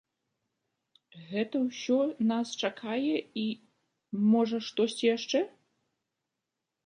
Гэта 1.31 1.55
ўсё 1.65 1.97
нас 2.31 2.47
чакае 2.69 3.13
і, 3.41 3.45
можа, 4.31 4.57
штосьці 4.69 5.05
яшчэ? 5.17 5.39